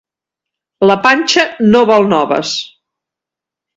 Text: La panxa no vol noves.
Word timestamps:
La 0.91 0.95
panxa 1.03 1.45
no 1.75 1.83
vol 1.93 2.09
noves. 2.15 2.55